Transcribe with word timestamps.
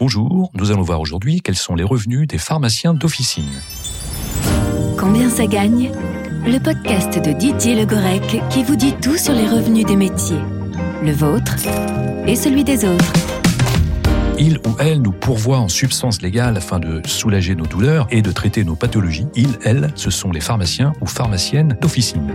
Bonjour, 0.00 0.50
nous 0.54 0.70
allons 0.70 0.80
voir 0.80 0.98
aujourd'hui 1.02 1.42
quels 1.42 1.58
sont 1.58 1.74
les 1.74 1.84
revenus 1.84 2.26
des 2.26 2.38
pharmaciens 2.38 2.94
d'officine. 2.94 3.60
Combien 4.96 5.28
ça 5.28 5.46
gagne? 5.46 5.92
Le 6.46 6.58
podcast 6.58 7.22
de 7.22 7.32
Didier 7.32 7.76
Le 7.76 7.84
Gorec 7.84 8.40
qui 8.48 8.64
vous 8.64 8.76
dit 8.76 8.94
tout 9.02 9.18
sur 9.18 9.34
les 9.34 9.46
revenus 9.46 9.84
des 9.84 9.96
métiers. 9.96 10.40
Le 11.04 11.12
vôtre 11.12 11.54
et 12.26 12.34
celui 12.34 12.64
des 12.64 12.86
autres. 12.86 13.12
Il 14.38 14.56
ou 14.66 14.74
elle 14.78 15.02
nous 15.02 15.12
pourvoit 15.12 15.58
en 15.58 15.68
substances 15.68 16.22
légales 16.22 16.56
afin 16.56 16.78
de 16.78 17.02
soulager 17.06 17.54
nos 17.54 17.66
douleurs 17.66 18.06
et 18.10 18.22
de 18.22 18.32
traiter 18.32 18.64
nos 18.64 18.76
pathologies. 18.76 19.26
Il, 19.34 19.58
elle, 19.64 19.92
ce 19.96 20.08
sont 20.08 20.32
les 20.32 20.40
pharmaciens 20.40 20.94
ou 21.02 21.06
pharmaciennes 21.06 21.76
d'officine. 21.78 22.32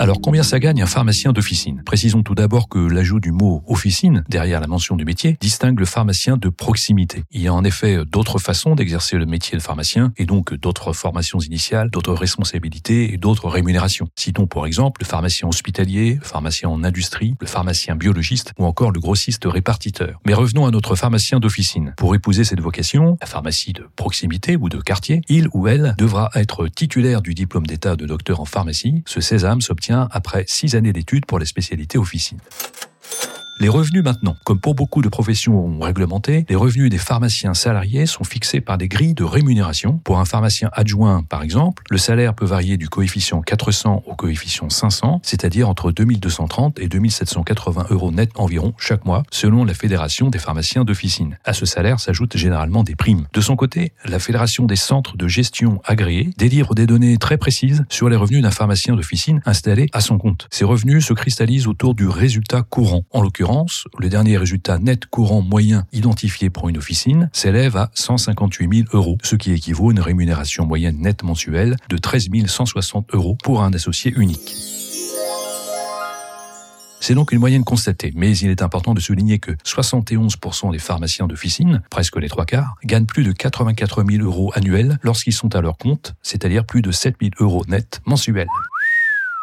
Alors 0.00 0.20
combien 0.20 0.44
ça 0.44 0.60
gagne 0.60 0.80
un 0.80 0.86
pharmacien 0.86 1.32
d'officine? 1.32 1.82
Précisons 1.84 2.22
tout 2.22 2.36
d'abord 2.36 2.68
que 2.68 2.78
l'ajout 2.78 3.18
du 3.18 3.32
mot 3.32 3.64
officine 3.66 4.22
derrière 4.28 4.60
la 4.60 4.68
mention 4.68 4.94
du 4.94 5.04
métier 5.04 5.36
distingue 5.40 5.80
le 5.80 5.86
pharmacien 5.86 6.36
de 6.36 6.48
proximité. 6.50 7.24
Il 7.32 7.42
y 7.42 7.48
a 7.48 7.54
en 7.54 7.64
effet 7.64 8.04
d'autres 8.04 8.38
façons 8.38 8.76
d'exercer 8.76 9.16
le 9.16 9.26
métier 9.26 9.58
de 9.58 9.62
pharmacien 9.62 10.12
et 10.16 10.24
donc 10.24 10.54
d'autres 10.54 10.92
formations 10.92 11.40
initiales, 11.40 11.90
d'autres 11.90 12.14
responsabilités 12.14 13.12
et 13.12 13.16
d'autres 13.16 13.48
rémunérations. 13.48 14.06
Citons 14.14 14.46
pour 14.46 14.68
exemple 14.68 15.00
le 15.02 15.06
pharmacien 15.06 15.48
hospitalier, 15.48 16.14
le 16.14 16.24
pharmacien 16.24 16.68
en 16.68 16.84
industrie, 16.84 17.34
le 17.40 17.48
pharmacien 17.48 17.96
biologiste 17.96 18.52
ou 18.56 18.66
encore 18.66 18.92
le 18.92 19.00
grossiste 19.00 19.46
répartiteur. 19.46 20.20
Mais 20.24 20.34
revenons 20.34 20.66
à 20.66 20.70
notre 20.70 20.94
pharmacien 20.94 21.40
d'officine. 21.40 21.94
Pour 21.96 22.14
épouser 22.14 22.44
cette 22.44 22.60
vocation, 22.60 23.16
la 23.20 23.26
pharmacie 23.26 23.72
de 23.72 23.84
proximité 23.96 24.54
ou 24.54 24.68
de 24.68 24.80
quartier, 24.80 25.22
il 25.28 25.48
ou 25.54 25.66
elle 25.66 25.96
devra 25.98 26.30
être 26.36 26.68
titulaire 26.68 27.20
du 27.20 27.34
diplôme 27.34 27.66
d'état 27.66 27.96
de 27.96 28.06
docteur 28.06 28.40
en 28.40 28.44
pharmacie. 28.44 29.02
Ce 29.04 29.20
sésame 29.20 29.60
s'obtient 29.60 29.87
après 29.90 30.44
six 30.46 30.74
années 30.74 30.92
d'études 30.92 31.26
pour 31.26 31.38
les 31.38 31.46
spécialités 31.46 31.98
officines. 31.98 32.38
Les 33.60 33.68
revenus 33.68 34.04
maintenant. 34.04 34.36
Comme 34.44 34.60
pour 34.60 34.76
beaucoup 34.76 35.02
de 35.02 35.08
professions 35.08 35.80
réglementées, 35.80 36.46
les 36.48 36.54
revenus 36.54 36.90
des 36.90 36.98
pharmaciens 36.98 37.54
salariés 37.54 38.06
sont 38.06 38.22
fixés 38.22 38.60
par 38.60 38.78
des 38.78 38.86
grilles 38.86 39.14
de 39.14 39.24
rémunération. 39.24 39.98
Pour 40.04 40.20
un 40.20 40.24
pharmacien 40.24 40.70
adjoint, 40.74 41.24
par 41.24 41.42
exemple, 41.42 41.82
le 41.90 41.98
salaire 41.98 42.34
peut 42.34 42.44
varier 42.44 42.76
du 42.76 42.88
coefficient 42.88 43.42
400 43.42 44.04
au 44.06 44.14
coefficient 44.14 44.70
500, 44.70 45.22
c'est-à-dire 45.24 45.68
entre 45.68 45.90
2230 45.90 46.78
et 46.78 46.86
2780 46.86 47.86
euros 47.90 48.12
net 48.12 48.30
environ 48.36 48.74
chaque 48.78 49.04
mois, 49.04 49.24
selon 49.32 49.64
la 49.64 49.74
Fédération 49.74 50.30
des 50.30 50.38
pharmaciens 50.38 50.84
d'officine. 50.84 51.36
À 51.44 51.52
ce 51.52 51.66
salaire 51.66 51.98
s'ajoutent 51.98 52.36
généralement 52.36 52.84
des 52.84 52.94
primes. 52.94 53.26
De 53.32 53.40
son 53.40 53.56
côté, 53.56 53.92
la 54.04 54.20
Fédération 54.20 54.66
des 54.66 54.76
centres 54.76 55.16
de 55.16 55.26
gestion 55.26 55.80
agréés 55.84 56.30
délivre 56.38 56.76
des 56.76 56.86
données 56.86 57.18
très 57.18 57.38
précises 57.38 57.84
sur 57.88 58.08
les 58.08 58.16
revenus 58.16 58.42
d'un 58.42 58.52
pharmacien 58.52 58.94
d'officine 58.94 59.40
installé 59.46 59.88
à 59.92 60.00
son 60.00 60.16
compte. 60.16 60.46
Ces 60.52 60.64
revenus 60.64 61.04
se 61.04 61.12
cristallisent 61.12 61.66
autour 61.66 61.96
du 61.96 62.06
résultat 62.06 62.62
courant, 62.62 63.02
en 63.10 63.20
l'occurrence 63.20 63.47
le 63.98 64.08
dernier 64.08 64.36
résultat 64.36 64.78
net 64.78 65.06
courant 65.06 65.40
moyen 65.40 65.86
identifié 65.92 66.50
pour 66.50 66.68
une 66.68 66.76
officine 66.76 67.30
s'élève 67.32 67.76
à 67.76 67.90
158 67.94 68.84
000 68.84 68.88
euros, 68.92 69.16
ce 69.22 69.36
qui 69.36 69.52
équivaut 69.52 69.88
à 69.88 69.92
une 69.92 70.00
rémunération 70.00 70.66
moyenne 70.66 70.98
nette 71.00 71.22
mensuelle 71.22 71.76
de 71.88 71.96
13 71.96 72.28
160 72.46 73.14
euros 73.14 73.38
pour 73.42 73.62
un 73.62 73.72
associé 73.72 74.12
unique. 74.16 74.54
C'est 77.00 77.14
donc 77.14 77.32
une 77.32 77.38
moyenne 77.38 77.64
constatée, 77.64 78.12
mais 78.14 78.36
il 78.36 78.50
est 78.50 78.60
important 78.60 78.92
de 78.92 79.00
souligner 79.00 79.38
que 79.38 79.52
71% 79.64 80.72
des 80.72 80.78
pharmaciens 80.78 81.26
d'officine, 81.26 81.80
presque 81.90 82.16
les 82.16 82.28
trois 82.28 82.44
quarts, 82.44 82.74
gagnent 82.84 83.06
plus 83.06 83.24
de 83.24 83.32
84 83.32 84.04
000 84.04 84.24
euros 84.24 84.52
annuels 84.54 84.98
lorsqu'ils 85.02 85.32
sont 85.32 85.54
à 85.54 85.62
leur 85.62 85.78
compte, 85.78 86.14
c'est-à-dire 86.22 86.66
plus 86.66 86.82
de 86.82 86.90
7 86.90 87.16
000 87.20 87.32
euros 87.40 87.64
net 87.66 88.02
mensuels. 88.04 88.48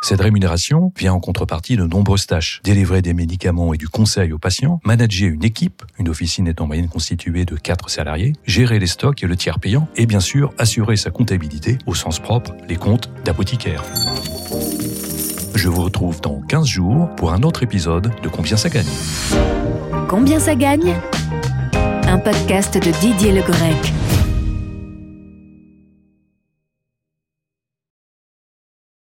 Cette 0.08 0.22
rémunération 0.22 0.94
vient 0.96 1.14
en 1.14 1.20
contrepartie 1.20 1.78
de 1.78 1.84
nombreuses 1.84 2.28
tâches. 2.28 2.62
Délivrer 2.64 3.02
des 3.02 3.16
médicaments 3.16 3.74
et 3.74 3.78
du 3.78 3.88
conseil 3.88 4.34
aux 4.34 4.38
patients, 4.38 4.80
manager 4.84 5.32
une 5.32 5.44
équipe, 5.44 5.82
une 5.98 6.10
officine 6.10 6.48
est 6.48 6.62
en 6.62 6.68
moyenne 6.68 6.90
constituée 6.90 7.44
de 7.44 7.56
4 7.56 7.90
salariés, 7.90 8.34
gérer 8.46 8.78
les 8.78 8.86
stocks 8.86 9.24
et 9.24 9.26
le 9.26 9.36
tiers 9.36 9.58
payant, 9.58 9.88
et 9.96 10.06
bien 10.06 10.20
sûr 10.20 10.54
assurer 10.60 10.96
sa 10.96 11.10
comptabilité, 11.10 11.80
au 11.88 11.96
sens 11.96 12.20
propre, 12.20 12.54
les 12.70 12.76
comptes 12.76 13.10
d'apothicaire. 13.24 13.82
Je 15.56 15.70
vous 15.70 15.82
retrouve 15.82 16.22
dans 16.22 16.40
15 16.40 16.68
jours 16.68 17.10
pour 17.16 17.34
un 17.34 17.42
autre 17.42 17.64
épisode 17.64 18.12
de 18.22 18.30
Combien 18.30 18.58
ça 18.58 18.70
gagne? 18.70 18.86
Combien 20.08 20.40
ça 20.40 20.54
gagne? 20.54 20.94
Un 22.08 22.20
podcast 22.20 22.76
de 22.76 22.92
Didier 23.02 23.32
Le 23.32 23.42
Grec. 23.42 23.94